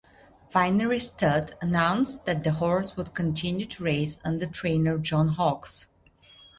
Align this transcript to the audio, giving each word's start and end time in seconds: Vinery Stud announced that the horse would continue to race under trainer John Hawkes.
Vinery 0.51 0.99
Stud 0.99 1.53
announced 1.61 2.25
that 2.25 2.43
the 2.43 2.53
horse 2.53 2.97
would 2.97 3.13
continue 3.13 3.67
to 3.67 3.83
race 3.83 4.19
under 4.25 4.47
trainer 4.47 4.97
John 4.97 5.27
Hawkes. 5.27 5.89